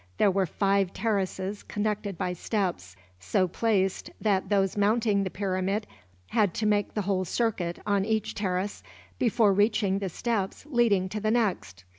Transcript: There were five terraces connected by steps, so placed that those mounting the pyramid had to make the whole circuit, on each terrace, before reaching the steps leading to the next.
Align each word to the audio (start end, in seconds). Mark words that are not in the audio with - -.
There 0.17 0.31
were 0.31 0.47
five 0.47 0.93
terraces 0.93 1.61
connected 1.61 2.17
by 2.17 2.33
steps, 2.33 2.95
so 3.19 3.47
placed 3.47 4.09
that 4.19 4.49
those 4.49 4.75
mounting 4.75 5.23
the 5.23 5.29
pyramid 5.29 5.85
had 6.29 6.55
to 6.55 6.65
make 6.65 6.95
the 6.95 7.03
whole 7.03 7.23
circuit, 7.23 7.77
on 7.85 8.03
each 8.03 8.33
terrace, 8.33 8.81
before 9.19 9.53
reaching 9.53 9.99
the 9.99 10.09
steps 10.09 10.65
leading 10.67 11.07
to 11.09 11.19
the 11.19 11.29
next. 11.29 11.83